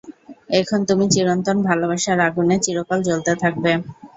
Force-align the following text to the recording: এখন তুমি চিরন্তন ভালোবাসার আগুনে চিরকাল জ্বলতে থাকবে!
এখন 0.59 0.79
তুমি 0.89 1.05
চিরন্তন 1.13 1.57
ভালোবাসার 1.67 2.19
আগুনে 2.27 2.55
চিরকাল 2.65 2.99
জ্বলতে 3.07 3.31
থাকবে! 3.43 3.71